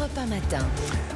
Europe 0.00 0.16
1 0.16 0.26
matin. 0.26 0.66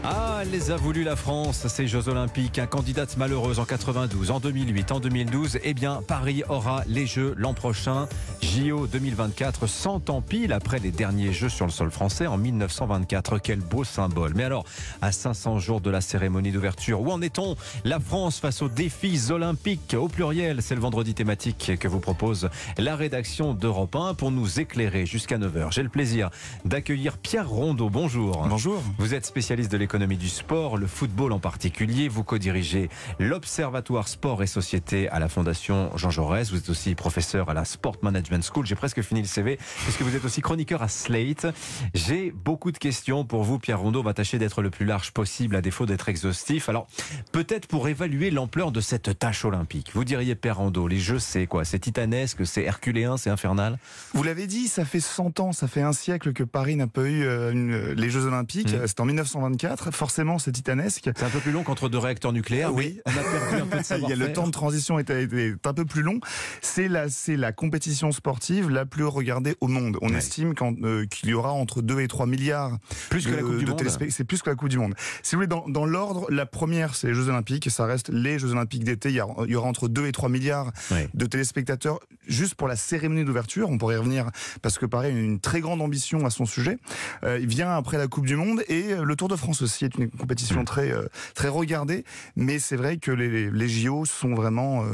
Ah, 0.02 0.40
elle 0.43 0.50
les 0.50 0.71
a 0.71 0.77
voulu 0.77 1.04
la 1.04 1.17
France, 1.17 1.67
ces 1.69 1.86
Jeux 1.86 2.10
Olympiques. 2.10 2.58
Un 2.58 2.66
candidate 2.66 3.16
malheureuse 3.16 3.58
en 3.58 3.65
92, 3.65 4.30
en 4.30 4.40
2008, 4.40 4.92
en 4.92 5.00
2012. 5.00 5.58
Eh 5.64 5.72
bien, 5.72 6.03
Paris 6.06 6.42
aura 6.50 6.82
les 6.86 7.06
Jeux 7.06 7.32
l'an 7.38 7.54
prochain. 7.54 8.06
JO 8.42 8.86
2024, 8.86 9.66
100 9.66 10.10
ans 10.10 10.20
pile 10.20 10.52
après 10.52 10.80
les 10.80 10.90
derniers 10.90 11.32
Jeux 11.32 11.48
sur 11.48 11.64
le 11.64 11.72
sol 11.72 11.90
français 11.90 12.26
en 12.26 12.36
1924. 12.36 13.38
Quel 13.38 13.60
beau 13.60 13.84
symbole. 13.84 14.34
Mais 14.36 14.45
alors, 14.45 14.64
à 15.01 15.12
500 15.12 15.61
jours 15.61 15.80
de 15.80 15.89
la 15.89 16.03
cérémonie 16.03 16.53
d'ouverture, 16.53 17.01
où 17.01 17.11
en 17.11 17.23
est-on? 17.23 17.57
La 17.85 17.98
France 17.98 18.41
face 18.41 18.61
aux 18.61 18.69
défis 18.69 19.30
olympiques 19.30 19.96
au 19.98 20.09
pluriel. 20.09 20.61
C'est 20.61 20.75
le 20.75 20.82
vendredi 20.82 21.14
thématique 21.14 21.73
que 21.80 21.89
vous 21.89 22.01
propose 22.01 22.51
la 22.77 22.96
rédaction 22.96 23.55
d'Europe 23.55 23.96
1 23.96 24.12
pour 24.12 24.30
nous 24.30 24.61
éclairer 24.61 25.07
jusqu'à 25.07 25.39
9h. 25.39 25.73
J'ai 25.73 25.82
le 25.82 25.89
plaisir 25.89 26.29
d'accueillir 26.66 27.16
Pierre 27.16 27.48
Rondeau. 27.48 27.89
Bonjour. 27.89 28.46
Bonjour. 28.46 28.73
Vous 28.98 29.14
êtes 29.14 29.27
spécialiste 29.27 29.70
de 29.72 29.77
l'économie 29.77 30.16
du 30.16 30.28
sport, 30.28 30.77
le 30.77 30.87
football 30.87 31.33
en 31.33 31.38
particulier. 31.38 32.09
Vous 32.09 32.24
co-dirigez 32.24 32.88
l'Observatoire 33.19 34.09
Sport 34.09 34.42
et 34.42 34.47
Société 34.47 35.09
à 35.09 35.19
la 35.19 35.28
Fondation 35.28 35.91
Jean 35.97 36.10
Jaurès. 36.10 36.50
Vous 36.50 36.59
êtes 36.59 36.69
aussi 36.70 36.95
professeur 36.95 37.48
à 37.50 37.55
la 37.55 37.64
Sport 37.64 37.97
Management 38.02 38.42
School. 38.48 38.64
J'ai 38.66 38.74
presque 38.74 39.02
fini 39.02 39.20
le 39.23 39.27
CV 39.27 39.59
puisque 39.84 40.02
vous 40.02 40.14
êtes 40.14 40.24
aussi 40.24 40.41
chroniqueur 40.41 40.83
à 40.83 40.88
Slate. 40.88 41.47
J'ai 41.95 42.30
beaucoup 42.33 42.70
de 42.73 42.78
questions 42.78 43.24
pour 43.24 43.42
vous, 43.45 43.59
Pierre 43.59 43.80
Rondeau. 43.80 44.00
On 44.00 44.05
va 44.05 44.14
tâcher 44.14 44.38
d'être 44.38 44.62
le 44.62 44.70
plus 44.70 44.86
large 44.86 45.11
possible 45.12 45.56
à 45.56 45.61
défaut 45.61 45.86
d'être 45.86 46.09
exhaustif. 46.09 46.69
Alors, 46.69 46.86
peut-être 47.33 47.66
pour 47.66 47.88
évaluer 47.88 48.30
l'ampleur 48.30 48.72
de 48.72 48.80
cette 48.80 49.19
tâche 49.19 49.45
olympique. 49.45 49.91
Vous 49.95 50.05
diriez, 50.05 50.34
Pierre 50.34 50.59
Rondeau, 50.59 50.86
les 50.88 50.98
Jeux, 50.98 51.19
c'est 51.19 51.47
quoi? 51.47 51.64
C'est 51.64 51.78
titanesque, 51.78 52.47
c'est 52.47 52.62
herculéen, 52.62 53.16
c'est 53.16 53.30
infernal? 53.30 53.78
Vous 54.14 54.22
l'avez 54.22 54.47
dit, 54.47 54.69
ça 54.69 54.84
fait 54.84 55.00
100 55.00 55.41
ans, 55.41 55.52
ça 55.52 55.69
fait 55.69 55.83
un 55.83 55.92
siècle 55.92 56.33
que 56.33 56.42
Paris 56.45 56.77
n'a 56.77 56.86
pas 56.86 57.02
eu 57.02 57.25
euh, 57.25 57.52
une- 57.52 57.92
les 57.92 58.11
Jeux 58.11 58.25
Olympiques. 58.27 58.63
Mmh. 58.64 58.86
C'était 58.86 59.00
en 59.00 59.04
1924. 59.06 59.91
Forcément, 59.92 60.38
c'est 60.38 60.52
titanesque. 60.52 61.10
C'est 61.16 61.24
un 61.24 61.28
peu 61.30 61.38
plus 61.41 61.52
long 61.52 61.62
qu'entre 61.62 61.89
deux 61.89 61.98
réacteurs 61.98 62.33
nucléaires. 62.33 62.72
Oui. 62.75 63.00
mais 63.06 63.12
On 63.12 63.19
a 63.19 63.22
perdu 63.22 63.62
un 63.62 63.66
peu 63.66 63.78
de 63.78 63.84
Il 64.05 64.08
y 64.08 64.12
a 64.12 64.16
le 64.16 64.33
temps 64.33 64.47
de 64.47 64.52
transition 64.52 64.98
est, 64.98 65.11
un 65.11 65.75
peu 65.75 65.84
plus 65.84 66.02
long. 66.02 66.20
C'est 66.62 66.89
la, 66.89 67.08
c'est 67.08 67.36
la 67.36 67.52
compétition 67.52 68.12
sportive 68.12 68.70
la 68.70 68.86
plus 68.86 69.05
regardée 69.05 69.56
au 69.61 69.69
monde. 69.69 69.98
On 70.02 70.08
Ouais. 70.11 70.19
estime 70.19 70.55
euh, 70.83 71.06
qu'il 71.06 71.30
y 71.30 71.34
aura 71.34 71.52
entre 71.52 71.83
2 71.83 72.00
et 72.00 72.08
3 72.08 72.27
milliards 72.27 72.78
Plus 73.11 73.24
que 73.24 73.30
de- 73.30 73.36
la 73.36 73.42
Coupe 73.42 73.56
du 73.58 73.66
Monde. 73.66 73.83
C'est 74.11 74.24
plus 74.24 74.42
que 74.42 74.50
la 74.50 74.56
Coupe 74.56 74.69
du 74.69 74.78
Monde. 74.78 74.94
Si 75.22 75.34
vous 75.34 75.39
voulez, 75.41 75.48
dans, 75.48 75.67
dans 75.69 75.86
l'ordre, 75.86 76.27
la 76.30 76.46
première, 76.46 76.94
c'est 76.94 77.08
les 77.08 77.14
Jeux 77.14 77.28
Olympiques. 77.28 77.70
Ça 77.70 77.84
reste 77.86 78.08
les 78.11 78.39
Jeux 78.39 78.52
Olympiques 78.52 78.84
d'été. 78.84 79.08
Il 79.11 79.14
y, 79.17 79.20
a- 79.20 79.27
il 79.44 79.50
y 79.50 79.56
aura 79.56 79.69
entre 79.69 79.89
2 79.89 80.06
et 80.06 80.12
3 80.12 80.28
milliards 80.28 80.72
Ouais. 80.91 81.08
de 81.14 81.27
téléspectateurs 81.27 82.00
juste 82.27 82.55
pour 82.55 82.69
la 82.69 82.77
cérémonie 82.77 83.24
d'ouverture. 83.24 83.69
On 83.70 83.78
pourrait 83.78 83.94
y 83.96 83.98
revenir 83.98 84.30
parce 84.62 84.78
que 84.78 84.86
pareil, 84.86 85.14
une 85.14 85.41
très 85.41 85.61
grande 85.61 85.80
ambition 85.83 86.24
à 86.27 86.30
son 86.30 86.46
sujet. 86.46 86.78
Euh, 87.24 87.39
il 87.41 87.46
vient 87.48 87.70
après 87.74 87.98
la 87.98 88.06
Coupe 88.06 88.27
du 88.27 88.36
Monde 88.36 88.53
et 88.69 88.92
euh, 88.92 89.05
le 89.05 89.16
Tour 89.16 89.28
de 89.28 89.36
France 89.36 89.62
aussi 89.62 89.84
est 89.84 89.94
une 89.97 90.10
compétition 90.10 90.62
Mm. 90.62 90.64
très 90.64 90.91
euh, 90.92 91.06
très 91.34 91.48
regardée. 91.48 92.05
Mais 92.36 92.58
c'est 92.58 92.77
vrai 92.77 92.96
que 92.98 93.11
les, 93.11 93.50
les 93.50 93.69
JO 93.69 94.05
sont 94.05 94.34
vraiment 94.34 94.84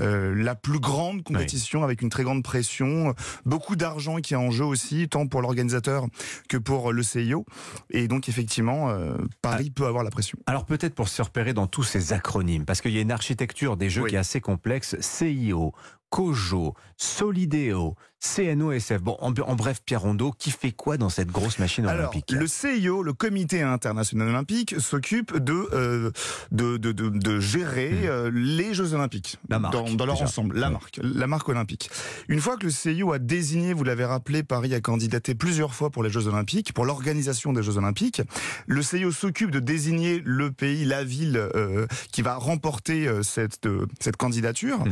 euh, 0.00 0.34
la 0.34 0.54
plus 0.54 0.78
grande 0.80 1.22
compétition 1.22 1.82
avec 1.84 2.02
une 2.02 2.08
très 2.10 2.22
grande 2.24 2.42
pression, 2.42 3.14
beaucoup 3.44 3.76
d'argent 3.76 4.16
qui 4.16 4.34
est 4.34 4.36
en 4.36 4.50
jeu 4.50 4.64
aussi, 4.64 5.08
tant 5.08 5.26
pour 5.26 5.42
l'organisateur 5.42 6.06
que 6.48 6.56
pour 6.56 6.92
le 6.92 7.02
CIO. 7.02 7.44
Et 7.90 8.08
donc 8.08 8.28
effectivement, 8.28 8.90
euh, 8.90 9.14
Paris 9.42 9.70
peut 9.70 9.86
avoir 9.86 10.04
la 10.04 10.10
pression. 10.10 10.38
Alors 10.46 10.64
peut-être 10.64 10.94
pour 10.94 11.08
se 11.08 11.22
repérer 11.22 11.52
dans 11.52 11.66
tous 11.66 11.82
ces 11.84 12.12
acronymes, 12.12 12.64
parce 12.64 12.80
qu'il 12.80 12.92
y 12.92 12.98
a 12.98 13.02
une 13.02 13.12
architecture 13.12 13.76
des 13.76 13.90
jeux 13.90 14.02
Oui. 14.02 14.10
qui 14.10 14.16
est 14.16 14.18
assez 14.18 14.40
complexe. 14.40 14.96
CIO, 15.00 15.72
COJO, 16.10 16.74
Solideo, 16.96 17.94
CNOSF. 18.18 19.00
Bon, 19.00 19.16
en, 19.20 19.32
en 19.32 19.54
bref, 19.56 19.80
Pierre 19.84 20.02
Rondeau, 20.02 20.32
qui 20.38 20.50
fait 20.50 20.72
quoi 20.72 20.98
dans 20.98 21.08
cette 21.08 21.28
grosse 21.30 21.58
machine 21.58 21.86
Alors, 21.86 22.10
olympique 22.10 22.32
le 22.32 22.46
CIO, 22.46 23.02
le 23.02 23.12
Comité 23.14 23.62
international 23.62 24.28
olympique, 24.28 24.74
s'occupe 24.78 25.38
de, 25.38 25.68
euh, 25.72 26.10
de, 26.52 26.76
de, 26.76 26.92
de, 26.92 27.08
de 27.08 27.40
gérer 27.40 27.90
Hmm. 27.90 28.06
euh, 28.06 28.30
les 28.32 28.74
Jeux 28.74 28.92
olympiques 28.94 29.38
La 29.48 29.58
marque, 29.58 29.72
dans, 29.72 29.84
dans 29.94 30.06
leur 30.06 30.16
déjà. 30.16 30.24
ensemble, 30.26 30.58
la 30.58 30.66
Ouais. 30.66 30.72
marque, 30.74 31.00
la 31.02 31.26
marque 31.26 31.48
olympique. 31.48 31.90
Une 32.28 32.40
fois 32.40 32.56
que 32.56 32.64
le 32.66 32.70
CIO 32.72 33.12
a 33.12 33.18
désigné, 33.18 33.72
vous 33.72 33.84
l'avez 33.84 34.04
rappelé, 34.04 34.42
Paris 34.42 34.74
a 34.74 34.80
candidaté 34.80 35.34
plusieurs 35.34 35.72
fois 35.74 35.90
pour 35.90 36.02
les 36.02 36.10
Jeux 36.10 36.26
olympiques, 36.26 36.72
pour 36.74 36.84
l'organisation 36.84 37.52
des 37.52 37.62
Jeux 37.62 37.78
olympiques. 37.78 38.20
Le 38.66 38.82
CIO 38.82 39.12
s'occupe 39.12 39.50
de 39.50 39.60
désigner 39.60 40.20
le 40.24 40.50
pays, 40.52 40.84
la 40.84 41.04
ville 41.04 41.36
euh, 41.54 41.86
qui 42.12 42.22
va 42.22 42.34
remporter 42.36 43.08
cette, 43.22 43.68
cette 44.00 44.16
candidature. 44.16 44.84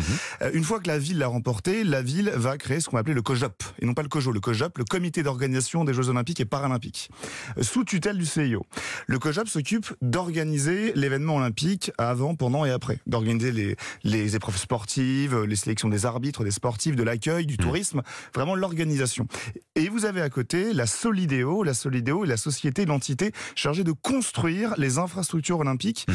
Euh, 0.42 0.50
Une 0.54 0.64
fois 0.64 0.80
que 0.80 0.88
la 0.88 0.98
ville 0.98 1.07
l'a 1.14 1.28
remporté, 1.28 1.84
la 1.84 2.02
ville 2.02 2.30
va 2.34 2.58
créer 2.58 2.80
ce 2.80 2.88
qu'on 2.88 2.96
appeler 2.96 3.14
le 3.14 3.22
COJOP, 3.22 3.62
et 3.80 3.86
non 3.86 3.94
pas 3.94 4.02
le 4.02 4.08
COJO, 4.08 4.32
le 4.32 4.40
COJOP, 4.40 4.78
le 4.78 4.84
Comité 4.84 5.22
d'organisation 5.22 5.84
des 5.84 5.94
Jeux 5.94 6.08
Olympiques 6.08 6.40
et 6.40 6.44
Paralympiques, 6.44 7.10
euh, 7.56 7.62
sous 7.62 7.84
tutelle 7.84 8.18
du 8.18 8.26
CIO. 8.26 8.66
Le 9.06 9.18
COJOP 9.18 9.48
s'occupe 9.48 9.86
d'organiser 10.02 10.92
l'événement 10.94 11.36
olympique 11.36 11.92
avant, 11.98 12.34
pendant 12.34 12.64
et 12.64 12.70
après, 12.70 12.98
d'organiser 13.06 13.52
les, 13.52 13.76
les 14.04 14.36
épreuves 14.36 14.56
sportives, 14.56 15.34
euh, 15.34 15.46
les 15.46 15.56
sélections 15.56 15.88
des 15.88 16.06
arbitres, 16.06 16.44
des 16.44 16.50
sportifs, 16.50 16.96
de 16.96 17.02
l'accueil, 17.02 17.46
du 17.46 17.56
tourisme, 17.56 18.02
vraiment 18.34 18.54
l'organisation. 18.54 19.26
Et 19.74 19.88
vous 19.88 20.04
avez 20.04 20.20
à 20.20 20.28
côté 20.28 20.72
la 20.72 20.86
Solideo, 20.86 21.62
la 21.62 21.74
Solideo 21.74 22.24
est 22.24 22.28
la 22.28 22.36
société, 22.36 22.84
l'entité 22.84 23.32
chargée 23.54 23.84
de 23.84 23.92
construire 23.92 24.74
les 24.76 24.98
infrastructures 24.98 25.60
olympiques. 25.60 26.06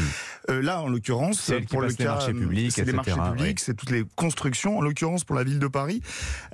Euh, 0.50 0.62
là, 0.62 0.82
en 0.82 0.88
l'occurrence, 0.88 1.50
pour 1.70 1.80
le 1.80 1.92
cas, 1.92 2.04
marchés 2.04 2.32
publics, 2.32 2.72
c'est 2.72 2.84
les 2.84 2.92
marchés 2.92 3.12
publics, 3.12 3.60
c'est 3.60 3.74
toutes 3.74 3.90
les 3.90 4.04
constructions. 4.16 4.80
En 4.84 4.88
l'occurrence, 4.88 5.24
pour 5.24 5.34
la 5.34 5.44
ville 5.44 5.58
de 5.58 5.66
Paris, 5.66 6.02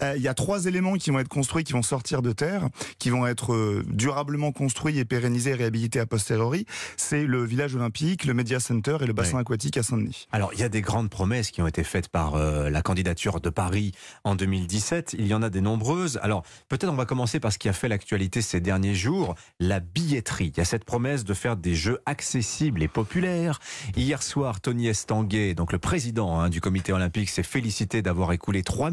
euh, 0.02 0.14
il 0.14 0.22
y 0.22 0.28
a 0.28 0.34
trois 0.34 0.66
éléments 0.66 0.94
qui 0.94 1.10
vont 1.10 1.18
être 1.18 1.26
construits, 1.26 1.64
qui 1.64 1.72
vont 1.72 1.82
sortir 1.82 2.22
de 2.22 2.30
terre, 2.30 2.68
qui 3.00 3.10
vont 3.10 3.26
être 3.26 3.52
euh, 3.52 3.84
durablement 3.88 4.52
construits 4.52 5.00
et 5.00 5.04
pérennisés 5.04 5.50
et 5.50 5.54
réhabilités 5.54 5.98
a 5.98 6.06
posteriori. 6.06 6.64
C'est 6.96 7.26
le 7.26 7.42
village 7.42 7.74
olympique, 7.74 8.26
le 8.26 8.32
Media 8.32 8.60
Center 8.60 8.98
et 9.00 9.06
le 9.06 9.12
bassin 9.12 9.38
aquatique 9.38 9.76
à 9.78 9.82
Saint-Denis. 9.82 10.28
Alors, 10.30 10.52
il 10.54 10.60
y 10.60 10.62
a 10.62 10.68
des 10.68 10.80
grandes 10.80 11.10
promesses 11.10 11.50
qui 11.50 11.60
ont 11.60 11.66
été 11.66 11.82
faites 11.82 12.06
par 12.06 12.36
euh, 12.36 12.70
la 12.70 12.82
candidature 12.82 13.40
de 13.40 13.50
Paris 13.50 13.90
en 14.22 14.36
2017. 14.36 15.16
Il 15.18 15.26
y 15.26 15.34
en 15.34 15.42
a 15.42 15.50
des 15.50 15.60
nombreuses. 15.60 16.20
Alors, 16.22 16.44
peut-être 16.68 16.92
on 16.92 16.94
va 16.94 17.06
commencer 17.06 17.40
par 17.40 17.52
ce 17.52 17.58
qui 17.58 17.68
a 17.68 17.72
fait 17.72 17.88
l'actualité 17.88 18.42
ces 18.42 18.60
derniers 18.60 18.94
jours, 18.94 19.34
la 19.58 19.80
billetterie. 19.80 20.52
Il 20.54 20.58
y 20.58 20.60
a 20.60 20.64
cette 20.64 20.84
promesse 20.84 21.24
de 21.24 21.34
faire 21.34 21.56
des 21.56 21.74
jeux 21.74 21.98
accessibles 22.06 22.80
et 22.80 22.88
populaires. 22.88 23.58
Hier 23.96 24.22
soir, 24.22 24.60
Tony 24.60 24.86
Estanguet, 24.86 25.54
donc 25.54 25.72
le 25.72 25.80
président 25.80 26.38
hein, 26.38 26.48
du 26.48 26.60
comité 26.60 26.92
olympique, 26.92 27.28
s'est 27.28 27.42
félicité 27.42 28.02
d'avoir 28.02 28.19
écoulé 28.32 28.62
3 28.62 28.90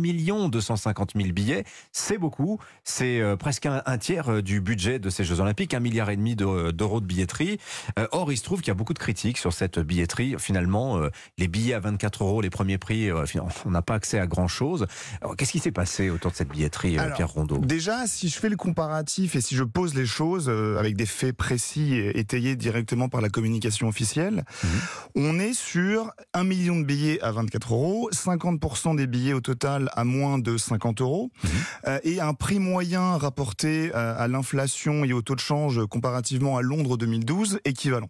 250 0.50 1.12
000 1.16 1.30
billets. 1.34 1.64
C'est 1.92 2.18
beaucoup. 2.18 2.60
C'est 2.84 3.20
euh, 3.22 3.36
presque 3.36 3.66
un, 3.66 3.82
un 3.86 3.98
tiers 3.98 4.30
euh, 4.32 4.42
du 4.42 4.62
budget 4.62 5.00
de 5.00 5.10
ces 5.10 5.24
Jeux 5.24 5.40
olympiques, 5.40 5.74
un 5.74 5.80
milliard 5.80 6.10
et 6.10 6.16
demi 6.16 6.36
de- 6.36 6.72
d'euros 6.72 7.02
de 7.02 7.06
billetterie. 7.06 7.60
Euh, 8.00 8.08
or, 8.12 8.32
il 8.32 8.38
se 8.38 8.44
trouve 8.44 8.60
qu'il 8.62 8.70
y 8.70 8.72
a 8.72 8.76
beaucoup 8.76 8.94
de 8.94 9.00
critiques 9.00 9.38
sur 9.38 9.54
cette 9.54 9.80
billetterie. 9.80 10.36
Finalement, 10.40 10.98
euh, 10.98 11.10
les 11.38 11.48
billets 11.48 11.74
à 11.74 11.80
24 11.80 12.24
euros, 12.24 12.42
les 12.42 12.50
premiers 12.50 12.78
prix, 12.78 13.10
euh, 13.10 13.26
on 13.66 13.72
n'a 13.72 13.82
pas 13.82 13.96
accès 13.96 14.20
à 14.20 14.28
grand 14.28 14.48
chose. 14.48 14.88
Alors, 15.22 15.36
Qu'est-ce 15.36 15.52
qui 15.52 15.60
s'est 15.60 15.72
passé 15.72 16.10
autour 16.10 16.32
de 16.32 16.36
cette 16.38 16.50
billetterie, 16.50 16.98
euh, 16.98 17.02
Alors, 17.02 17.16
Pierre 17.16 17.30
Rondeau? 17.30 17.58
Déjà, 17.58 18.08
si 18.08 18.30
je 18.30 18.40
fais 18.40 18.50
le 18.50 18.56
comparatif 18.58 19.36
et 19.36 19.42
si 19.42 19.56
je 19.56 19.64
pose 19.64 19.94
les 19.96 20.06
choses 20.06 20.48
euh, 20.50 20.78
avec 20.78 20.96
des 20.96 21.06
faits 21.06 21.36
précis 21.36 21.96
et 21.96 22.20
étayés 22.20 22.56
directement 22.56 23.10
par 23.10 23.22
la 23.22 23.30
communication 23.30 23.88
officielle, 23.88 24.44
Mhm. 24.64 24.70
on 25.16 25.40
est 25.40 25.54
sur 25.54 26.12
un 26.34 26.44
million 26.44 26.78
de 26.80 26.84
billets 26.84 27.22
à 27.22 27.32
24 27.32 27.74
euros, 27.74 28.10
50% 28.12 28.96
des 28.96 29.08
billets 29.08 29.17
au 29.34 29.42
total 29.42 29.90
à 29.96 30.04
moins 30.04 30.40
de 30.40 30.58
50 30.58 31.02
euros, 31.02 31.32
Mhm. 31.44 31.50
euh, 31.88 32.00
et 32.04 32.20
un 32.22 32.34
prix 32.34 32.60
moyen 32.60 33.18
rapporté 33.18 33.92
euh, 33.96 34.16
à 34.18 34.28
l'inflation 34.28 35.04
et 35.04 35.14
au 35.14 35.22
taux 35.22 35.36
de 35.36 35.40
change 35.40 35.86
comparativement 35.88 36.58
à 36.58 36.62
Londres 36.62 36.98
2012 36.98 37.60
équivalent. 37.66 38.10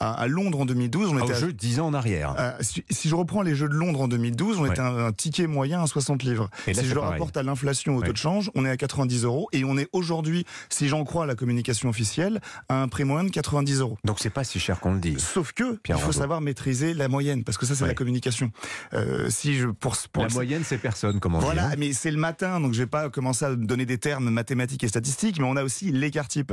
À, 0.00 0.12
à 0.14 0.26
Londres 0.26 0.60
en 0.60 0.66
2012, 0.66 1.10
on 1.12 1.16
Ah, 1.18 1.20
Au 1.22 1.24
était 1.24 1.34
à- 1.34 1.40
jeu 1.40 1.52
10 1.52 1.80
ans 1.80 1.86
en 1.86 1.94
arrière. 1.94 2.34
euh, 2.38 2.52
si, 2.60 2.84
si 2.90 3.08
je 3.08 3.14
reprends 3.14 3.42
les 3.42 3.54
Jeux 3.54 3.68
de 3.68 3.74
Londres 3.74 4.00
en 4.02 4.08
2012, 4.08 4.58
on 4.58 4.62
Ouais. 4.62 4.70
était 4.70 4.80
un, 4.80 5.06
un 5.06 5.12
ticket 5.12 5.46
moyen 5.46 5.82
à 5.82 5.86
60 5.86 6.22
livres. 6.22 6.48
Et 6.66 6.72
là, 6.74 6.82
si 6.82 6.88
je 6.88 6.94
le 6.94 7.00
rapporte 7.00 7.36
à 7.36 7.42
l'inflation 7.42 7.96
au 7.96 8.00
Ouais. 8.00 8.06
taux 8.06 8.12
de 8.12 8.18
change, 8.18 8.50
on 8.54 8.64
est 8.64 8.70
à 8.70 8.76
90 8.76 9.24
euros 9.24 9.48
et 9.52 9.64
on 9.64 9.76
est 9.78 9.88
aujourd'hui, 9.92 10.44
si 10.68 10.88
j'en 10.88 11.04
crois 11.04 11.24
à 11.24 11.26
la 11.26 11.34
communication 11.34 11.88
officielle, 11.88 12.40
à 12.68 12.82
un 12.82 12.88
prix 12.88 13.04
moyen 13.04 13.24
de 13.24 13.30
90 13.30 13.80
euros. 13.80 13.98
Donc 14.04 14.18
c'est 14.20 14.30
pas 14.30 14.44
si 14.44 14.58
cher 14.60 14.80
qu'on 14.80 14.94
le 14.94 15.00
dit. 15.00 15.16
Sauf 15.18 15.52
que 15.52 15.74
Pierre 15.76 15.96
il 15.98 16.00
faut 16.00 16.06
Rondeau. 16.06 16.18
savoir 16.20 16.40
maîtriser 16.40 16.94
la 16.94 17.08
moyenne 17.08 17.44
parce 17.44 17.58
que 17.58 17.66
ça 17.66 17.74
c'est 17.74 17.82
Ouais. 17.82 17.88
la 17.88 17.94
communication. 17.94 18.50
Si 19.28 19.56
je 19.56 19.66
pour, 19.68 19.96
pour 20.12 20.22
La 20.24 20.28
moyenne, 20.30 20.47
c'est 20.64 20.78
personne, 20.78 21.20
comme 21.20 21.34
on 21.34 21.38
dit. 21.38 21.44
voilà, 21.44 21.68
hein. 21.68 21.74
mais 21.78 21.92
c'est 21.92 22.10
le 22.10 22.16
matin, 22.18 22.60
donc 22.60 22.72
je 22.74 22.78
vais 22.80 22.86
pas 22.86 23.08
commencer 23.10 23.44
à 23.44 23.54
donner 23.54 23.86
des 23.86 23.98
termes 23.98 24.30
mathématiques 24.30 24.84
et 24.84 24.88
statistiques, 24.88 25.38
mais 25.38 25.46
on 25.46 25.56
a 25.56 25.62
aussi 25.64 25.90
l'écart 25.92 26.28
type. 26.28 26.52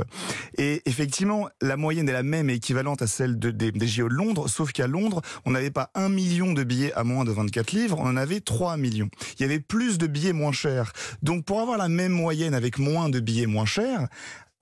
Et 0.58 0.82
effectivement, 0.86 1.48
la 1.60 1.76
moyenne 1.76 2.08
est 2.08 2.12
la 2.12 2.22
même 2.22 2.50
et 2.50 2.54
équivalente 2.54 3.02
à 3.02 3.06
celle 3.06 3.38
de- 3.38 3.50
des, 3.50 3.72
des 3.72 3.86
JO 3.86 4.08
de 4.08 4.14
Londres, 4.14 4.48
sauf 4.48 4.72
qu'à 4.72 4.86
Londres, 4.86 5.22
on 5.44 5.50
n'avait 5.52 5.70
pas 5.70 5.90
un 5.94 6.08
million 6.08 6.52
de 6.52 6.64
billets 6.64 6.92
à 6.94 7.04
moins 7.04 7.24
de 7.24 7.30
24 7.32 7.72
livres, 7.72 7.98
on 8.00 8.06
en 8.06 8.16
avait 8.16 8.40
3 8.40 8.76
millions. 8.76 9.08
Il 9.38 9.42
y 9.42 9.44
avait 9.44 9.60
plus 9.60 9.98
de 9.98 10.06
billets 10.06 10.32
moins 10.32 10.52
chers. 10.52 10.92
Donc 11.22 11.44
pour 11.44 11.60
avoir 11.60 11.78
la 11.78 11.88
même 11.88 12.12
moyenne 12.12 12.54
avec 12.54 12.78
moins 12.78 13.08
de 13.08 13.20
billets 13.20 13.46
moins 13.46 13.66
chers, 13.66 14.08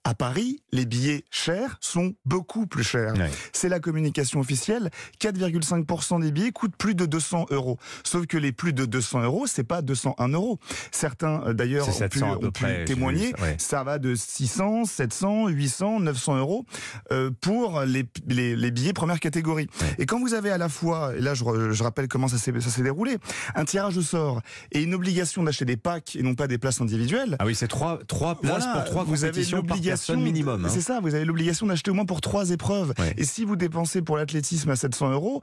À 0.07 0.13
Paris, 0.13 0.61
les 0.71 0.85
billets 0.85 1.25
chers 1.31 1.77
sont 1.81 2.13
beaucoup 2.25 2.67
plus 2.67 2.83
chers. 2.83 3.15
C'est 3.53 3.69
la 3.69 3.79
communication 3.79 4.39
officielle. 4.39 4.91
4,5% 5.19 6.21
des 6.21 6.31
billets 6.31 6.51
coûtent 6.51 6.75
plus 6.75 6.93
de 6.93 7.07
200 7.07 7.47
euros. 7.49 7.79
Sauf 8.03 8.27
que 8.27 8.37
les 8.37 8.51
plus 8.51 8.71
de 8.71 8.85
200 8.85 9.23
euros, 9.23 9.47
c'est 9.47 9.63
pas 9.63 9.81
201 9.81 10.27
euros. 10.27 10.59
Certains, 10.91 11.41
euh, 11.47 11.53
d'ailleurs, 11.53 11.89
ont 11.89 12.07
pu, 12.07 12.21
ont 12.21 12.51
pu 12.51 12.85
témoigner. 12.85 13.33
Ça 13.57 13.83
va 13.83 13.97
de 13.97 14.13
600, 14.13 14.85
700, 14.85 15.47
800, 15.47 16.01
900 16.01 16.37
euros 16.37 16.67
euh, 17.11 17.31
pour 17.41 17.81
les, 17.81 18.05
les, 18.27 18.55
les, 18.55 18.71
billets 18.71 18.93
première 18.93 19.19
catégorie. 19.19 19.67
Et 19.97 20.05
quand 20.05 20.19
vous 20.19 20.35
avez 20.35 20.51
à 20.51 20.59
la 20.59 20.69
fois, 20.69 21.15
et 21.17 21.21
là 21.21 21.33
je, 21.33 21.43
je 21.71 21.83
rappelle 21.83 22.07
comment 22.07 22.27
ça 22.27 22.37
s'est 22.37 22.83
déroulé, 22.83 23.17
un 23.55 23.65
tirage 23.65 23.97
au 23.97 24.03
sort 24.03 24.41
et 24.71 24.83
une 24.83 24.93
obligation 24.93 25.41
d'acheter 25.41 25.65
des 25.65 25.77
packs 25.77 26.15
et 26.15 26.21
non 26.21 26.35
pas 26.35 26.45
des 26.45 26.59
places 26.59 26.79
individuelles. 26.79 27.37
Ah 27.39 27.45
oui, 27.47 27.55
c'est 27.55 27.67
trois, 27.67 27.99
trois 28.07 28.39
places 28.39 28.67
pour 28.71 28.83
trois 28.83 29.03
vous 29.03 29.23
avez 29.23 29.43
l'obligation 29.45 29.94
minimum. 30.15 30.65
Hein. 30.65 30.69
C'est 30.69 30.81
ça, 30.81 30.99
vous 30.99 31.13
avez 31.15 31.25
l'obligation 31.25 31.67
d'acheter 31.67 31.91
au 31.91 31.93
moins 31.93 32.05
pour 32.05 32.21
trois 32.21 32.49
épreuves. 32.51 32.93
Et 33.17 33.23
si 33.23 33.45
vous 33.45 33.55
dépensez 33.55 34.01
pour 34.01 34.17
l'athlétisme 34.17 34.69
à 34.69 34.75
700 34.75 35.11
euros, 35.11 35.41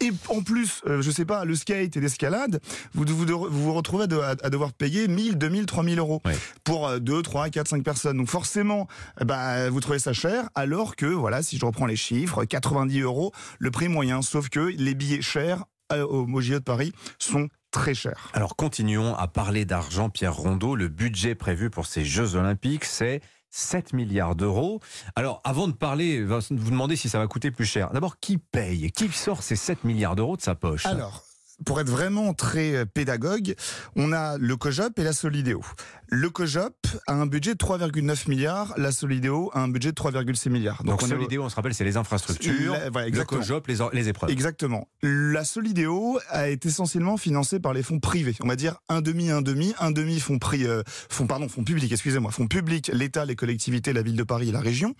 et 0.00 0.10
en 0.28 0.42
plus, 0.42 0.82
euh, 0.86 1.02
je 1.02 1.10
sais 1.10 1.24
pas, 1.24 1.44
le 1.44 1.54
skate 1.54 1.96
et 1.96 2.00
l'escalade, 2.00 2.60
vous, 2.94 3.04
vous, 3.06 3.46
vous 3.50 3.74
retrouvez 3.74 4.04
à, 4.22 4.50
devoir 4.50 4.72
payer 4.72 5.08
1000, 5.08 5.38
2000, 5.38 5.66
3000 5.66 5.98
euros 5.98 6.22
pour 6.64 7.00
2, 7.00 7.22
3, 7.22 7.50
4, 7.50 7.68
5 7.68 7.84
personnes. 7.84 8.18
Donc 8.18 8.28
forcément, 8.28 8.86
bah, 9.24 9.70
vous 9.70 9.80
trouvez 9.80 9.98
ça 9.98 10.12
cher, 10.12 10.48
alors 10.54 10.96
que, 10.96 11.06
voilà, 11.06 11.42
si 11.42 11.58
je 11.58 11.64
reprends 11.64 11.86
les 11.86 11.96
chiffres, 11.96 12.44
90 12.44 13.00
euros 13.00 13.32
le 13.58 13.70
prix 13.70 13.88
moyen. 13.88 14.22
Sauf 14.22 14.48
que 14.48 14.60
les 14.60 14.94
billets 14.94 15.22
chers 15.22 15.64
euh, 15.92 16.04
au 16.04 16.26
MoJO 16.26 16.54
de 16.54 16.58
Paris 16.64 16.92
sont 17.18 17.48
très 17.70 17.94
chers. 17.94 18.30
Alors 18.32 18.56
continuons 18.56 19.14
à 19.14 19.28
parler 19.28 19.64
d'argent, 19.64 20.08
Pierre 20.08 20.34
Rondeau. 20.34 20.74
Le 20.74 20.88
budget 20.88 21.34
prévu 21.34 21.70
pour 21.70 21.86
ces 21.86 22.04
Jeux 22.04 22.34
Olympiques, 22.34 22.84
c'est 22.84 23.20
7 23.56 23.94
milliards 23.94 24.36
d'euros. 24.36 24.80
Alors, 25.14 25.40
avant 25.44 25.66
de 25.66 25.72
parler, 25.72 26.22
vous 26.22 26.70
demandez 26.70 26.94
si 26.94 27.08
ça 27.08 27.18
va 27.18 27.26
coûter 27.26 27.50
plus 27.50 27.64
cher. 27.64 27.90
D'abord, 27.92 28.20
qui 28.20 28.36
paye? 28.36 28.92
Qui 28.92 29.08
sort 29.08 29.42
ces 29.42 29.56
7 29.56 29.84
milliards 29.84 30.14
d'euros 30.14 30.36
de 30.36 30.42
sa 30.42 30.54
poche? 30.54 30.84
Alors, 30.84 31.24
pour 31.64 31.80
être 31.80 31.88
vraiment 31.88 32.34
très 32.34 32.74
euh, 32.74 32.84
pédagogue, 32.84 33.54
on 33.96 34.12
a 34.12 34.36
le 34.36 34.56
COJOP 34.56 34.98
et 34.98 35.04
la 35.04 35.14
Solidéo. 35.14 35.62
Le 36.08 36.30
COJOP 36.30 36.74
a 37.08 37.14
un 37.14 37.26
budget 37.26 37.54
de 37.54 37.58
3,9 37.58 38.28
milliards, 38.28 38.74
la 38.76 38.92
Solidéo 38.92 39.50
a 39.54 39.60
un 39.60 39.68
budget 39.68 39.90
de 39.90 39.96
3,6 39.96 40.50
milliards. 40.50 40.82
Donc, 40.84 41.00
Donc 41.00 41.08
Solidéo, 41.08 41.42
on 41.42 41.48
se 41.48 41.56
rappelle, 41.56 41.74
c'est 41.74 41.84
les 41.84 41.96
infrastructures, 41.96 42.76
le 42.94 43.24
COJOP, 43.24 43.66
les, 43.66 43.78
les, 43.92 44.08
épreuves. 44.08 44.30
Exactement. 44.30 44.88
La 45.02 45.44
Solidéo 45.44 46.18
a 46.28 46.48
été 46.48 46.68
essentiellement 46.68 47.16
financée 47.16 47.58
par 47.58 47.72
les 47.72 47.82
fonds 47.82 47.98
privés. 47.98 48.36
On 48.40 48.46
va 48.46 48.54
dire 48.54 48.76
un 48.88 49.00
demi, 49.00 49.30
un 49.30 49.42
demi, 49.42 49.74
un 49.80 49.90
demi 49.90 50.20
fonds, 50.20 50.38
pri, 50.38 50.64
euh, 50.64 50.82
fonds, 50.86 51.26
pardon, 51.26 51.48
fonds 51.48 51.64
publics, 51.64 51.90
excusez-moi, 51.90 52.30
fonds 52.30 52.46
publics, 52.46 52.88
l'État, 52.92 53.24
les 53.24 53.34
collectivités, 53.34 53.92
la 53.92 54.02
ville 54.02 54.16
de 54.16 54.22
Paris 54.22 54.50
et 54.50 54.52
la 54.52 54.60
région. 54.60 54.94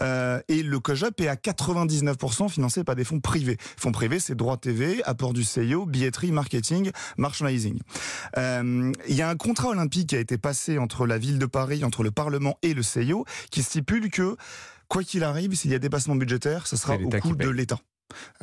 Euh, 0.00 0.40
et 0.48 0.64
le 0.64 0.80
COJOP 0.80 1.20
est 1.20 1.28
à 1.28 1.36
99% 1.36 2.48
financé 2.48 2.82
par 2.82 2.96
des 2.96 3.04
fonds 3.04 3.20
privés. 3.20 3.56
Fonds 3.76 3.92
privés, 3.92 4.18
c'est 4.18 4.34
droit 4.34 4.56
TV, 4.56 5.00
apport 5.04 5.32
du 5.32 5.44
CIO, 5.44 5.86
billetterie, 5.86 6.32
marketing, 6.32 6.90
merchandising. 7.18 7.78
Euh, 8.36 8.92
il 9.08 9.14
y 9.14 9.22
a 9.22 9.28
un 9.28 9.36
contrat 9.36 9.68
olympique 9.68 10.08
qui 10.08 10.16
a 10.16 10.18
été 10.18 10.39
passé 10.40 10.78
entre 10.78 11.06
la 11.06 11.18
ville 11.18 11.38
de 11.38 11.46
Paris, 11.46 11.84
entre 11.84 12.02
le 12.02 12.10
Parlement 12.10 12.58
et 12.62 12.74
le 12.74 12.82
CIO, 12.82 13.24
qui 13.50 13.62
stipule 13.62 14.10
que 14.10 14.36
quoi 14.88 15.04
qu'il 15.04 15.24
arrive, 15.24 15.54
s'il 15.54 15.70
y 15.70 15.74
a 15.74 15.78
dépassement 15.78 16.16
budgétaire, 16.16 16.66
ce 16.66 16.76
sera 16.76 16.96
au 16.96 17.08
coût 17.08 17.36
de 17.36 17.48
l'État. 17.48 17.78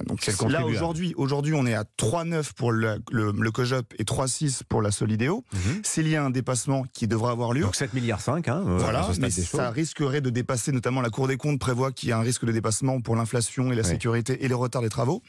Donc 0.06 0.26
là 0.50 0.66
aujourd'hui, 0.66 1.14
aujourd'hui 1.18 1.54
on 1.54 1.66
est 1.66 1.74
à 1.74 1.84
3,9 1.84 2.54
pour 2.54 2.72
le, 2.72 3.02
le, 3.12 3.52
COJOP 3.52 3.94
et 3.98 4.04
3,6 4.04 4.62
pour 4.68 4.82
la 4.82 4.92
Solidéo. 4.92 5.44
Mhm. 5.54 5.82
S'il 5.84 6.08
y 6.08 6.16
a 6.16 6.24
un 6.24 6.30
dépassement 6.30 6.86
qui 6.94 7.08
devra 7.08 7.32
avoir 7.32 7.54
lieu, 7.54 7.62
donc 7.62 7.76
7 7.76 7.94
milliards 7.94 8.22
5, 8.22 8.48
hein, 8.48 8.64
euh, 8.66 8.78
voilà, 8.78 9.08
mais 9.20 9.30
ça 9.30 9.70
risquerait 9.70 10.22
de 10.22 10.30
dépasser, 10.30 10.72
notamment 10.72 11.02
la 11.02 11.10
Cour 11.10 11.28
des 11.28 11.38
comptes 11.38 11.60
prévoit 11.60 11.92
qu'il 11.92 12.10
y 12.10 12.12
a 12.12 12.18
un 12.18 12.22
risque 12.22 12.46
de 12.46 12.52
dépassement 12.52 13.02
pour 13.02 13.16
l'inflation 13.16 13.72
et 13.72 13.76
la 13.76 13.84
sécurité 13.84 14.44
et 14.44 14.48
les 14.48 14.54
retards 14.54 14.82
des 14.82 14.90
travaux. 14.90 15.22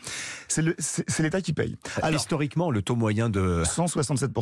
C'est 0.49 0.63
l'État 1.21 1.41
qui 1.41 1.53
paye. 1.53 1.77
Alors, 2.03 2.19
Historiquement, 2.19 2.71
le 2.71 2.83
taux 2.83 2.97
moyen 2.97 3.31
de 3.31 3.63
167 3.65 4.33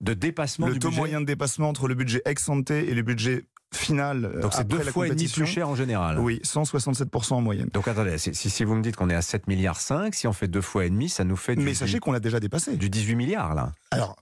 de 0.00 0.14
dépassement 0.14 0.66
le 0.66 0.78
taux 0.78 0.90
moyen 0.90 1.20
de 1.20 1.26
dépassement 1.26 1.68
entre 1.68 1.88
le 1.88 1.94
budget 1.94 2.22
ex 2.24 2.48
ante 2.48 2.70
et 2.70 2.94
le 2.94 3.02
budget 3.02 3.44
final. 3.72 4.24
Euh, 4.24 4.40
Donc 4.40 4.52
c'est 4.54 4.66
deux 4.66 4.80
fois 4.80 5.06
et 5.06 5.10
demi 5.10 5.28
plus 5.28 5.46
cher 5.46 5.68
en 5.68 5.74
général. 5.74 6.18
Oui, 6.18 6.40
167% 6.44 7.34
en 7.34 7.40
moyenne. 7.40 7.68
Donc 7.72 7.86
attendez, 7.86 8.18
si, 8.18 8.34
si 8.34 8.64
vous 8.64 8.74
me 8.74 8.82
dites 8.82 8.96
qu'on 8.96 9.10
est 9.10 9.14
à 9.14 9.22
7 9.22 9.46
milliards 9.46 9.80
5, 9.80 10.14
si 10.14 10.26
on 10.26 10.32
fait 10.32 10.48
deux 10.48 10.60
fois 10.60 10.86
et 10.86 10.90
demi, 10.90 11.08
ça 11.08 11.24
nous 11.24 11.36
fait 11.36 11.54
du, 11.54 11.62
Mais 11.62 11.74
sachez 11.74 11.98
qu'on 11.98 12.12
l'a 12.12 12.20
déjà 12.20 12.40
dépassé. 12.40 12.76
Du 12.76 12.90
18 12.90 13.14
milliards 13.14 13.54
là. 13.54 13.72
Alors 13.90 14.16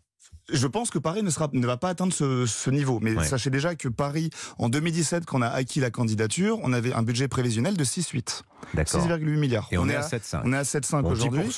je 0.50 0.66
pense 0.66 0.90
que 0.90 0.98
Paris 0.98 1.22
ne, 1.22 1.30
sera, 1.30 1.48
ne 1.52 1.66
va 1.66 1.76
pas 1.76 1.88
atteindre 1.90 2.12
ce, 2.12 2.46
ce 2.46 2.70
niveau. 2.70 2.98
Mais 3.02 3.22
sachez 3.24 3.50
déjà 3.50 3.74
que 3.74 3.88
Paris, 3.88 4.30
en 4.58 4.68
2017, 4.68 5.26
quand 5.26 5.38
on 5.38 5.42
a 5.42 5.48
acquis 5.48 5.80
la 5.80 5.90
candidature, 5.90 6.58
on 6.62 6.72
avait 6.72 6.92
un 6.92 7.02
budget 7.02 7.28
prévisionnel 7.28 7.76
de 7.76 7.84
6,8. 7.84 8.42
6,8 8.76 9.24
milliards. 9.36 9.68
Et 9.70 9.78
on, 9.78 9.88
est 9.88 9.94
à 9.94 10.02
7,5. 10.02 10.40
On 10.44 10.52
est 10.52 10.56
à 10.56 10.62
7,5 10.62 11.06
aujourd'hui. 11.06 11.48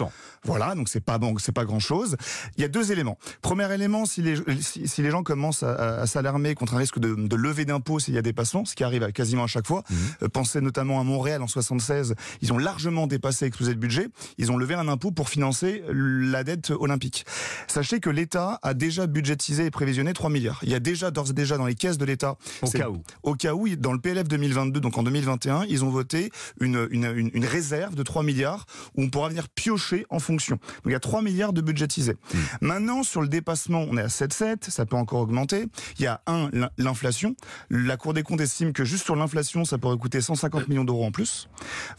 Voilà, 0.45 0.75
donc 0.75 0.89
c'est 0.89 1.01
pas 1.01 1.19
bon, 1.19 1.37
c'est 1.39 1.53
pas 1.53 1.65
grand 1.65 1.81
chose. 1.81 2.17
Il 2.57 2.63
y 2.63 2.65
a 2.65 2.69
deux 2.69 2.93
éléments. 2.93 3.19
Premier 3.43 3.73
élément, 3.73 4.07
si 4.07 4.23
les, 4.23 4.37
si, 4.61 5.03
les 5.03 5.11
gens 5.11 5.23
commencent 5.23 5.63
à, 5.63 6.01
à, 6.01 6.07
s'alarmer 6.07 6.55
contre 6.55 6.75
un 6.75 6.79
risque 6.79 6.99
de, 6.99 7.15
de 7.15 7.37
lever 7.37 7.65
d'impôts 7.65 7.99
s'il 7.99 8.15
y 8.15 8.19
a 8.19 8.23
des 8.23 8.33
passants, 8.33 8.65
ce 8.65 8.75
qui 8.75 8.85
arrive 8.85 9.11
quasiment 9.13 9.45
à 9.45 9.49
chaque 9.49 9.67
fois, 9.67 9.83
mmh. 9.89 9.95
euh, 10.23 10.29
pensez 10.29 10.61
notamment 10.61 11.01
à 11.01 11.05
Montréal 11.05 11.43
en 11.43 11.47
76, 11.47 12.15
ils 12.43 12.53
ont 12.53 12.59
largement 12.59 13.07
dépassé, 13.07 13.47
explosé 13.47 13.73
le 13.73 13.79
budget, 13.79 14.09
ils 14.39 14.51
ont 14.51 14.57
levé 14.57 14.75
un 14.75 14.89
impôt 14.89 15.11
pour 15.11 15.29
financer 15.29 15.83
la 15.89 16.45
dette 16.45 16.71
olympique. 16.71 17.27
Sachez 17.67 18.01
que 18.01 18.11
l'État 18.11 18.59
a 18.63 18.75
déjà 18.81 19.07
budgétisé 19.07 19.67
et 19.67 19.71
prévisionné 19.71 20.13
3 20.13 20.31
milliards. 20.31 20.59
Il 20.63 20.71
y 20.71 20.75
a 20.75 20.81
déjà, 20.81 21.11
d'ores 21.13 21.31
et 21.31 21.35
déjà, 21.35 21.57
dans 21.59 21.67
les 21.67 21.77
caisses 21.77 21.99
de 21.99 22.05
l'État. 22.05 22.37
Au 22.63 22.71
cas 22.71 22.89
où. 22.89 23.03
Au 23.23 23.35
cas 23.35 23.55
où, 23.55 23.69
dans 23.77 23.93
le 23.93 24.01
PLF 24.01 24.27
2022, 24.27 24.81
donc 24.81 24.99
en 24.99 25.03
2021, 25.03 25.67
ils 25.69 25.85
ont 25.85 25.91
voté 25.91 26.31
une, 26.61 26.89
une, 26.91 27.31
une, 27.35 27.45
réserve 27.45 27.95
de 27.95 28.03
3 28.03 28.23
milliards 28.23 28.67
où 28.97 29.03
on 29.03 29.11
pourra 29.11 29.29
venir 29.29 29.49
piocher 29.49 30.07
en 30.09 30.19
fonction. 30.19 30.57
Donc 30.57 30.87
il 30.87 30.93
y 30.93 30.97
a 30.97 31.01
3 31.01 31.23
milliards 31.23 31.53
de 31.53 31.61
budgétisés. 31.61 32.17
Hmm. 32.33 32.39
Maintenant, 32.63 33.03
sur 33.03 33.21
le 33.21 33.29
dépassement, 33.29 33.87
on 33.89 33.97
est 33.99 34.03
à 34.03 34.07
7,7, 34.07 34.71
ça 34.71 34.87
peut 34.87 34.97
encore 34.97 35.21
augmenter. 35.21 35.67
Il 35.99 36.05
y 36.05 36.07
a 36.07 36.23
un, 36.27 36.51
l'inflation. 36.79 37.37
La 37.69 37.99
Cour 37.99 38.15
des 38.15 38.23
comptes 38.23 38.41
estime 38.41 38.73
que 38.73 38.85
juste 38.85 39.05
sur 39.05 39.15
l'inflation, 39.15 39.65
ça 39.67 39.77
pourrait 39.77 39.99
coûter 39.99 40.23
150 40.23 40.69
millions 40.69 40.85
d'euros 40.85 41.05
en 41.05 41.13
plus. 41.13 41.49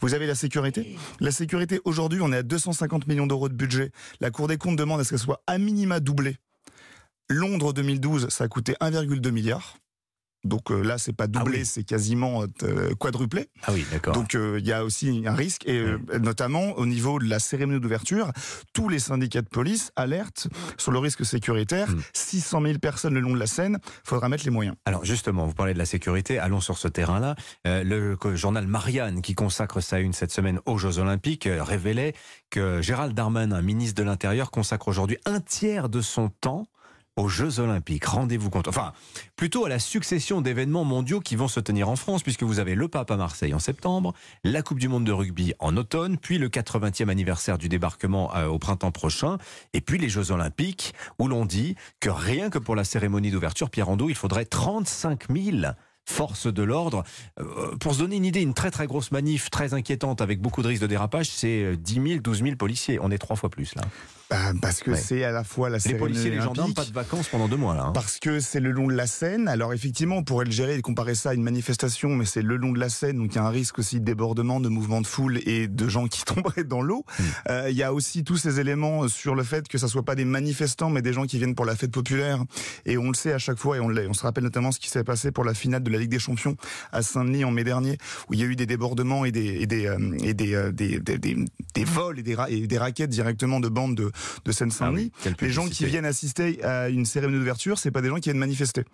Vous 0.00 0.14
avez 0.14 0.26
la 0.26 0.34
sécurité. 0.34 0.96
La 1.20 1.30
sécurité, 1.30 1.80
aujourd'hui, 1.84 2.20
on 2.22 2.32
est 2.32 2.38
à 2.38 2.42
250 2.42 3.06
millions 3.06 3.28
d'euros 3.28 3.48
de 3.48 3.54
budget. 3.54 3.92
La 4.20 4.32
Cour 4.32 4.48
des 4.48 4.56
comptes 4.56 4.76
demande 4.76 5.00
à 5.00 5.04
ce 5.04 5.10
qu'elle 5.10 5.18
soit 5.20 5.42
à 5.46 5.58
minima 5.58 6.00
doublée 6.00 6.38
Londres 7.28 7.72
2012, 7.72 8.28
ça 8.28 8.44
a 8.44 8.48
coûté 8.48 8.74
1,2 8.80 9.30
milliard. 9.30 9.76
Donc 10.44 10.70
euh, 10.70 10.82
là, 10.82 10.98
c'est 10.98 11.12
pas 11.12 11.28
doublé, 11.28 11.60
ah 11.62 11.64
c'est 11.64 11.84
quasiment 11.84 12.44
euh, 12.64 12.94
quadruplé. 12.96 13.48
Ah 13.62 13.72
oui, 13.72 13.86
d'accord. 13.92 14.14
Donc 14.14 14.34
euh, 14.34 14.58
il 14.58 14.66
y 14.66 14.72
a 14.72 14.84
aussi 14.84 15.22
un 15.24 15.34
risque, 15.34 15.66
et 15.68 15.84
notamment 16.20 16.72
au 16.72 16.86
niveau 16.86 17.18
de 17.18 17.26
la 17.26 17.38
cérémonie 17.38 17.80
d'ouverture, 17.80 18.32
tous 18.72 18.88
les 18.88 18.98
syndicats 18.98 19.42
de 19.42 19.48
police 19.48 19.92
alertent 19.94 20.48
sur 20.78 20.90
le 20.90 20.98
risque 20.98 21.24
sécuritaire. 21.24 21.88
600 22.12 22.60
hmm. 22.60 22.66
000 22.66 22.78
personnes 22.78 23.14
le 23.14 23.20
long 23.20 23.34
de 23.34 23.38
la 23.38 23.46
Seine, 23.46 23.78
faudra 24.04 24.28
mettre 24.28 24.44
les 24.44 24.50
moyens. 24.50 24.76
Alors 24.84 25.04
justement, 25.04 25.46
vous 25.46 25.54
parlez 25.54 25.74
de 25.74 25.78
la 25.78 25.86
sécurité, 25.86 26.38
allons 26.38 26.60
sur 26.60 26.78
ce 26.78 26.88
terrain-là. 26.88 27.36
le 27.64 28.16
journal 28.34 28.66
Marianne, 28.66 29.22
qui 29.22 29.34
consacre 29.34 29.80
sa 29.80 30.00
une 30.00 30.12
cette 30.12 30.32
semaine 30.32 30.60
aux 30.66 30.78
Jeux 30.78 30.98
Olympiques, 30.98 31.48
révélait 31.48 32.14
que 32.50 32.82
Gérald 32.82 33.14
Darmanin, 33.14 33.62
ministre 33.62 34.02
de 34.02 34.06
l'Intérieur, 34.06 34.50
consacre 34.50 34.88
aujourd'hui 34.88 35.18
un 35.24 35.40
tiers 35.40 35.88
de 35.88 36.00
son 36.00 36.28
temps 36.28 36.66
aux 37.16 37.28
Jeux 37.28 37.60
Olympiques. 37.60 38.06
Rendez-vous 38.06 38.50
compte. 38.50 38.68
Enfin, 38.68 38.92
plutôt 39.36 39.64
à 39.64 39.68
la 39.68 39.78
succession 39.78 40.40
d'événements 40.40 40.84
mondiaux 40.84 41.20
qui 41.20 41.36
vont 41.36 41.48
se 41.48 41.60
tenir 41.60 41.88
en 41.88 41.96
France, 41.96 42.22
puisque 42.22 42.42
vous 42.42 42.58
avez 42.58 42.74
le 42.74 42.88
Pape 42.88 43.10
à 43.10 43.16
Marseille 43.16 43.54
en 43.54 43.58
septembre, 43.58 44.14
la 44.44 44.62
Coupe 44.62 44.78
du 44.78 44.88
Monde 44.88 45.04
de 45.04 45.12
rugby 45.12 45.52
en 45.58 45.76
automne, 45.76 46.16
puis 46.16 46.38
le 46.38 46.48
80e 46.48 47.08
anniversaire 47.08 47.58
du 47.58 47.68
débarquement 47.68 48.34
euh, 48.34 48.46
au 48.46 48.58
printemps 48.58 48.92
prochain, 48.92 49.38
et 49.74 49.80
puis 49.80 49.98
les 49.98 50.08
Jeux 50.08 50.30
Olympiques, 50.30 50.94
où 51.18 51.28
l'on 51.28 51.44
dit 51.44 51.76
que 52.00 52.08
rien 52.08 52.48
que 52.50 52.58
pour 52.58 52.76
la 52.76 52.84
cérémonie 52.84 53.30
d'ouverture, 53.30 53.68
Pierre 53.68 53.86
Rondeau, 53.86 54.08
il 54.08 54.16
faudrait 54.16 54.46
35 54.46 55.30
000 55.30 55.72
forces 56.04 56.52
de 56.52 56.62
l'ordre. 56.62 57.04
Euh, 57.38 57.76
pour 57.76 57.94
se 57.94 57.98
donner 58.00 58.16
une 58.16 58.24
idée, 58.24 58.40
une 58.40 58.54
très 58.54 58.70
très 58.70 58.86
grosse 58.86 59.12
manif, 59.12 59.50
très 59.50 59.74
inquiétante, 59.74 60.20
avec 60.20 60.40
beaucoup 60.40 60.62
de 60.62 60.68
risques 60.68 60.82
de 60.82 60.86
dérapage, 60.86 61.28
c'est 61.28 61.76
10 61.76 61.94
000, 61.94 62.20
12 62.20 62.42
000 62.42 62.56
policiers. 62.56 62.98
On 63.00 63.10
est 63.10 63.18
trois 63.18 63.36
fois 63.36 63.50
plus 63.50 63.74
là. 63.74 63.82
Bah, 64.32 64.52
parce 64.62 64.80
que 64.80 64.94
c'est 64.94 65.24
à 65.24 65.30
la 65.30 65.44
fois 65.44 65.68
la 65.68 65.76
Les 65.84 65.94
policiers 65.94 66.28
et 66.28 66.36
les 66.36 66.40
gendarmes, 66.40 66.72
pas 66.72 66.86
de 66.86 66.92
vacances 66.92 67.28
pendant 67.28 67.48
deux 67.48 67.56
mois 67.56 67.74
là. 67.74 67.84
Hein. 67.84 67.92
Parce 67.92 68.18
que 68.18 68.40
c'est 68.40 68.60
le 68.60 68.70
long 68.70 68.86
de 68.86 68.94
la 68.94 69.06
Seine. 69.06 69.46
Alors 69.46 69.74
effectivement, 69.74 70.16
on 70.16 70.24
pourrait 70.24 70.46
le 70.46 70.50
gérer 70.50 70.76
et 70.76 70.80
comparer 70.80 71.14
ça 71.14 71.30
à 71.30 71.34
une 71.34 71.42
manifestation, 71.42 72.08
mais 72.10 72.24
c'est 72.24 72.40
le 72.40 72.56
long 72.56 72.72
de 72.72 72.78
la 72.78 72.88
Seine, 72.88 73.18
donc 73.18 73.34
il 73.34 73.36
y 73.36 73.38
a 73.38 73.44
un 73.44 73.50
risque 73.50 73.78
aussi 73.78 74.00
de 74.00 74.04
débordement, 74.04 74.58
de 74.58 74.70
mouvement 74.70 75.02
de 75.02 75.06
foule 75.06 75.40
et 75.44 75.68
de 75.68 75.88
gens 75.88 76.06
qui 76.06 76.24
tomberaient 76.24 76.64
dans 76.64 76.80
l'eau. 76.80 77.04
Hmm. 77.18 77.22
Euh, 77.50 77.70
il 77.70 77.76
y 77.76 77.82
a 77.82 77.92
aussi 77.92 78.24
tous 78.24 78.38
ces 78.38 78.58
éléments 78.58 79.06
sur 79.08 79.34
le 79.34 79.42
fait 79.42 79.68
que 79.68 79.76
ça 79.76 79.86
soit 79.86 80.04
pas 80.04 80.14
des 80.14 80.24
manifestants, 80.24 80.88
mais 80.88 81.02
des 81.02 81.12
gens 81.12 81.26
qui 81.26 81.36
viennent 81.36 81.54
pour 81.54 81.66
la 81.66 81.76
fête 81.76 81.90
populaire. 81.90 82.42
Et 82.86 82.96
on 82.96 83.08
le 83.08 83.14
sait 83.14 83.34
à 83.34 83.38
chaque 83.38 83.58
fois, 83.58 83.76
et 83.76 83.80
on, 83.80 83.90
on 83.90 84.14
se 84.14 84.22
rappelle 84.22 84.44
notamment 84.44 84.72
ce 84.72 84.80
qui 84.80 84.88
s'est 84.88 85.04
passé 85.04 85.30
pour 85.30 85.44
la 85.44 85.52
finale 85.52 85.82
de 85.82 85.90
la 85.90 85.98
Ligue 85.98 86.10
des 86.10 86.18
Champions 86.18 86.56
à 86.90 87.02
Saint-Denis 87.02 87.44
en 87.44 87.50
mai 87.50 87.64
dernier, 87.64 87.98
où 88.30 88.34
il 88.34 88.40
y 88.40 88.42
a 88.42 88.46
eu 88.46 88.56
des 88.56 88.66
débordements 88.66 89.26
et 89.26 89.32
des 89.32 89.62
et 89.62 89.66
des 89.66 89.86
euh, 89.86 90.16
et 90.22 90.32
des, 90.32 90.54
euh, 90.54 90.72
des, 90.72 91.00
des, 91.00 91.18
des, 91.18 91.84
vols 91.84 92.18
et 92.18 92.22
des, 92.22 92.36
et 92.48 92.66
des 92.66 92.78
raquettes 92.78 93.10
directement 93.10 93.60
de 93.60 93.68
bandes 93.68 93.94
de, 93.94 94.10
de 94.44 94.52
Seine-Saint-Denis. 94.52 95.12
Ah 95.24 95.28
oui, 95.28 95.34
les 95.40 95.50
gens 95.50 95.68
qui 95.68 95.84
viennent 95.84 96.04
assister 96.04 96.62
à 96.64 96.88
une 96.88 97.04
cérémonie 97.04 97.38
d'ouverture, 97.38 97.78
c'est 97.78 97.90
pas 97.90 98.02
des 98.02 98.08
gens 98.08 98.16
qui 98.16 98.28
viennent 98.30 98.38
manifester. 98.38 98.84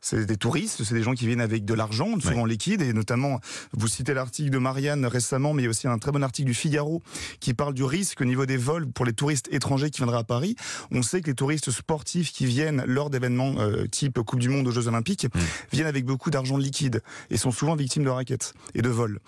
C'est 0.00 0.26
des 0.26 0.36
touristes, 0.36 0.84
c'est 0.84 0.94
des 0.94 1.02
gens 1.02 1.14
qui 1.14 1.26
viennent 1.26 1.40
avec 1.40 1.64
de 1.64 1.74
l'argent, 1.74 2.18
souvent 2.20 2.44
liquide, 2.44 2.82
et 2.82 2.92
notamment, 2.92 3.40
vous 3.72 3.88
citez 3.88 4.14
l'article 4.14 4.50
de 4.50 4.58
Marianne 4.58 5.06
récemment, 5.06 5.54
mais 5.54 5.62
il 5.62 5.64
y 5.64 5.68
a 5.68 5.70
aussi 5.70 5.88
un 5.88 5.98
très 5.98 6.12
bon 6.12 6.22
article 6.22 6.46
du 6.46 6.54
Figaro 6.54 7.02
qui 7.40 7.54
parle 7.54 7.74
du 7.74 7.84
risque 7.84 8.20
au 8.20 8.24
niveau 8.24 8.46
des 8.46 8.56
vols 8.56 8.86
pour 8.86 9.04
les 9.04 9.12
touristes 9.12 9.48
étrangers 9.50 9.90
qui 9.90 9.98
viendraient 9.98 10.18
à 10.18 10.24
Paris. 10.24 10.56
On 10.90 11.02
sait 11.02 11.20
que 11.20 11.26
les 11.26 11.34
touristes 11.34 11.70
sportifs 11.70 12.32
qui 12.32 12.46
viennent 12.46 12.84
lors 12.86 13.10
d'événements 13.10 13.54
euh, 13.58 13.86
type 13.86 14.20
Coupe 14.20 14.40
du 14.40 14.48
Monde 14.48 14.68
aux 14.68 14.72
Jeux 14.72 14.88
Olympiques 14.88 15.26
viennent 15.72 15.86
avec 15.86 16.04
beaucoup 16.04 16.30
d'argent 16.30 16.56
liquide 16.56 17.02
et 17.30 17.36
sont 17.36 17.50
souvent 17.50 17.76
victimes 17.76 18.04
de 18.04 18.10
raquettes 18.10 18.54
et 18.74 18.82
de 18.82 18.88
vols. 18.88 19.20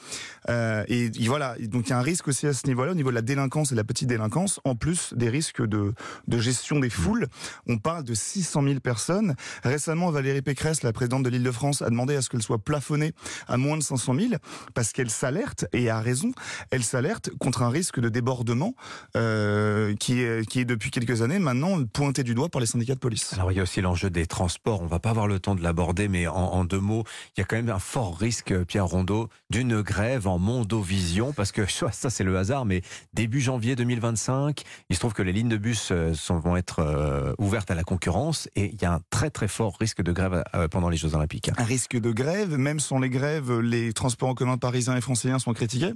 Euh, 0.49 0.85
et, 0.89 1.07
et 1.07 1.29
voilà, 1.29 1.57
donc 1.61 1.89
il 1.89 1.91
y 1.91 1.93
a 1.93 1.99
un 1.99 2.03
risque 2.03 2.29
aussi 2.29 2.47
à 2.47 2.53
ce 2.53 2.67
niveau-là, 2.67 2.93
au 2.93 2.95
niveau 2.95 3.11
de 3.11 3.15
la 3.15 3.23
délinquance 3.23 3.73
et 3.73 3.75
de 3.75 3.81
la 3.81 3.85
petite 3.85 4.09
délinquance, 4.09 4.61
en 4.65 4.75
plus 4.75 5.15
des 5.15 5.29
risques 5.29 5.50
de, 5.59 5.95
de 6.29 6.39
gestion 6.39 6.79
des 6.81 6.91
foules. 6.91 7.27
On 7.67 7.79
parle 7.79 8.05
de 8.05 8.15
600 8.15 8.63
000 8.63 8.81
personnes. 8.81 9.35
Récemment, 9.63 10.11
Valérie 10.11 10.43
Pécresse, 10.43 10.83
la 10.83 10.93
présidente 10.93 11.23
de 11.23 11.29
l'Île-de-France, 11.29 11.83
a 11.83 11.91
demandé 11.91 12.17
à 12.17 12.23
ce 12.23 12.29
qu'elle 12.29 12.43
soit 12.43 12.59
plafonnée 12.59 13.13
à 13.49 13.57
moins 13.57 13.77
de 13.77 13.83
500 13.83 14.15
000 14.15 14.29
parce 14.75 14.93
qu'elle 14.93 15.11
s'alerte, 15.11 15.67
et 15.73 15.91
a 15.91 16.01
raison, 16.01 16.33
elle 16.71 16.85
s'alerte 16.85 17.31
contre 17.39 17.63
un 17.63 17.71
risque 17.71 18.01
de 18.01 18.09
débordement 18.09 18.75
euh, 19.17 19.95
qui, 19.97 20.21
est, 20.21 20.47
qui 20.49 20.61
est 20.61 20.65
depuis 20.65 20.91
quelques 20.91 21.23
années 21.23 21.39
maintenant 21.39 21.83
pointé 21.85 22.23
du 22.23 22.35
doigt 22.35 22.49
par 22.49 22.61
les 22.61 22.67
syndicats 22.67 22.95
de 22.95 23.01
police. 23.01 23.33
Alors 23.35 23.53
il 23.53 23.57
y 23.57 23.61
a 23.61 23.63
aussi 23.63 23.81
l'enjeu 23.81 24.11
des 24.11 24.27
transports. 24.27 24.83
On 24.83 24.87
va 24.87 24.99
pas 24.99 25.11
avoir 25.11 25.27
le 25.27 25.39
temps 25.39 25.55
de 25.55 25.63
l'aborder, 25.63 26.09
mais 26.09 26.27
en, 26.27 26.35
en 26.35 26.65
deux 26.65 26.81
mots, 26.81 27.05
il 27.37 27.41
y 27.41 27.43
a 27.43 27.45
quand 27.45 27.57
même 27.57 27.71
un 27.71 27.79
fort 27.79 28.17
risque, 28.19 28.55
Pierre 28.65 28.87
Rondeau, 28.87 29.29
d'une 29.51 29.83
grève 29.83 30.27
en 30.27 30.39
Mondovision, 30.39 31.33
parce 31.33 31.53
que 31.53 31.63
ça 31.93 32.11
c'est 32.11 32.25
le 32.25 32.37
hasard, 32.37 32.65
mais 32.65 32.83
début 33.15 33.41
janvier 33.41 33.77
2025, 33.77 34.63
il 34.89 34.97
se 34.97 35.01
trouve 35.01 35.13
que 35.13 35.23
les 35.23 35.33
lignes 35.41 35.49
de 35.49 35.57
bus 35.57 35.89
euh, 35.91 36.13
sont, 36.15 36.39
vont 36.39 36.57
être 36.57 36.81
euh, 36.81 37.33
ouvertes 37.39 37.71
à 37.71 37.75
la 37.75 37.83
concurrence 37.83 38.49
et 38.57 38.73
il 38.73 38.81
y 38.81 38.85
a 38.85 38.93
un 38.93 39.01
très 39.11 39.31
très 39.31 39.49
fort 39.49 39.77
risque 39.81 40.03
de 40.03 40.13
grève 40.13 40.45
euh, 40.55 40.69
pendant 40.69 40.89
les 40.89 40.97
Jeux 40.97 41.15
Olympiques. 41.15 41.51
un 41.57 41.65
risque 41.65 41.97
de 41.97 42.13
grève. 42.13 42.57
Même 42.57 42.79
sans 42.81 42.99
les 42.99 43.09
grèves, 43.09 43.59
les 43.61 43.93
transports 43.93 44.29
en 44.29 44.35
commun 44.35 44.59
parisiens 44.59 44.97
et 44.97 45.01
franciliens 45.01 45.39
sont 45.39 45.53
critiqués. 45.55 45.93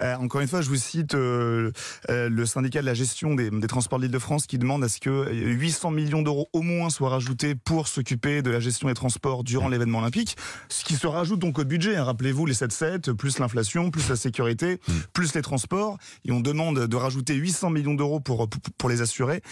Euh, 0.00 0.14
encore 0.16 0.40
une 0.42 0.48
fois, 0.48 0.60
je 0.60 0.68
vous 0.68 0.76
cite 0.76 1.14
euh, 1.14 1.72
euh, 2.10 2.28
le 2.28 2.46
syndicat 2.46 2.80
de 2.82 2.86
la 2.86 2.94
gestion 2.94 3.34
des, 3.34 3.50
des 3.50 3.66
transports 3.66 3.98
de 3.98 4.04
l'Île-de-France 4.04 4.46
qui 4.46 4.58
demande 4.58 4.84
à 4.84 4.88
ce 4.88 5.00
que 5.00 5.32
800 5.32 5.90
millions 5.90 6.22
d'euros 6.22 6.48
au 6.52 6.60
moins 6.62 6.90
soient 6.90 7.08
rajoutés 7.08 7.54
pour 7.54 7.88
s'occuper 7.88 8.42
de 8.42 8.50
la 8.50 8.60
gestion 8.60 8.88
des 8.88 8.94
transports 8.94 9.42
durant 9.42 9.68
l'événement 9.68 10.00
olympique. 10.00 10.36
Ce 10.68 10.84
qui 10.84 10.94
se 10.94 11.06
rajoute 11.06 11.38
donc 11.38 11.58
au 11.58 11.64
budget. 11.64 11.96
hein. 11.96 12.04
Rappelez-vous 12.04 12.44
les 12.44 12.54
7-7, 12.54 13.14
plus 13.14 13.38
l'inflation, 13.38 13.90
plus 13.90 14.08
la 14.08 14.16
sécurité, 14.16 14.78
plus 15.14 15.34
les 15.34 15.42
transports. 15.42 15.96
Et 16.24 16.32
on 16.32 16.40
demande 16.40 16.86
de 16.86 16.96
rajouter 16.96 17.34
800 17.34 17.70
millions 17.70 17.94
d'euros 17.94 18.20
pour, 18.20 18.48
pour, 18.48 18.55
pour 18.78 18.88
les 18.88 19.02
assurer. 19.02 19.42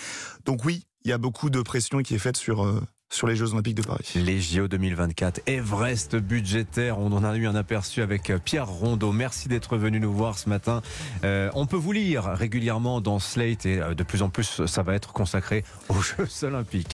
Donc 0.44 0.64
oui, 0.64 0.84
il 1.04 1.11
y 1.11 1.12
a 1.12 1.18
beaucoup 1.18 1.50
de 1.50 1.61
pression 1.61 2.00
qui 2.02 2.14
est 2.14 2.18
faite 2.18 2.37
sur, 2.37 2.64
euh, 2.64 2.80
les 3.26 3.37
Jeux 3.37 3.52
Olympiques 3.52 3.76
de 3.76 3.82
Paris. 3.82 4.11
Les 4.16 4.40
JO 4.40 4.66
2024, 4.66 5.42
Everest 5.46 6.16
budgétaire, 6.16 6.99
on 6.99 7.12
en 7.12 7.23
a 7.23 7.37
eu 7.37 7.46
un 7.46 7.54
aperçu 7.54 8.02
avec 8.02 8.32
Pierre 8.44 8.68
Rondeau. 8.68 9.12
Merci 9.12 9.49
d'être 9.49 9.76
venu 9.76 10.00
nous 10.00 10.12
voir 10.12 10.37
ce 10.37 10.49
matin. 10.49 10.82
Euh, 11.23 11.50
on 11.54 11.66
peut 11.66 11.76
vous 11.76 11.92
lire 11.92 12.25
régulièrement 12.25 13.00
dans 13.00 13.20
Slate 13.20 13.66
et 13.66 13.80
euh, 13.80 13.94
de 13.94 14.02
plus 14.02 14.23
en 14.23 14.30
plus 14.30 14.66
ça 14.66 14.82
va 14.82 14.94
être 14.94 15.12
consacré 15.12 15.64
aux 15.88 16.00
Jeux 16.00 16.46
Olympiques. 16.46 16.82